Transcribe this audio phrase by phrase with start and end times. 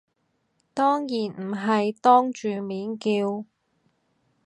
[0.73, 3.45] 當然唔係當住面叫